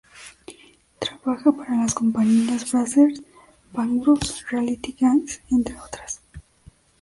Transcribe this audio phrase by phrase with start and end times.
[0.97, 3.21] Trabaja para las compañías Brazzers,
[3.71, 6.21] Bangbros, Reality Kings, entre otras.